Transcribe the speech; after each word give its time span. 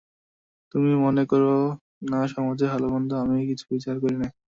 তুমি 0.73 0.91
মনে 1.03 1.23
কোরো 1.31 1.53
না 2.09 2.19
সমাজের 2.33 2.67
ভালোমন্দ 2.73 3.09
আমি 3.23 3.35
কিছুই 3.49 3.71
বিচার 3.71 3.95
করি 4.03 4.15
নে। 4.15 4.27